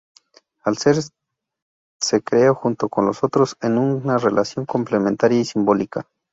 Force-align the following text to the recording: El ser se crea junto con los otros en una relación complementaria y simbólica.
El 0.65 0.79
ser 0.79 0.95
se 1.99 2.23
crea 2.23 2.55
junto 2.55 2.89
con 2.89 3.05
los 3.05 3.23
otros 3.23 3.55
en 3.61 3.77
una 3.77 4.17
relación 4.17 4.65
complementaria 4.65 5.39
y 5.39 5.45
simbólica. 5.45 6.09